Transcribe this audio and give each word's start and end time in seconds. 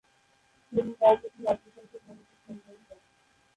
প্রথম 0.73 0.87
কয়েক 0.99 1.17
বছরে 1.23 1.45
অল্প 1.47 1.63
সংখ্যক 1.75 2.01
মানুষ 2.07 2.25
ইসলাম 2.33 2.57
গ্রহণ 2.57 2.81
করে। 2.87 3.01